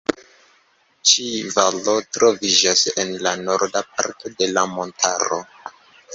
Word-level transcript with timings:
Ĉi 1.09 1.25
valo 1.57 1.95
troviĝas 2.17 2.81
en 3.05 3.13
la 3.27 3.35
norda 3.45 3.85
parto 3.93 4.35
de 4.43 4.51
la 4.57 4.67
montaro. 4.75 5.41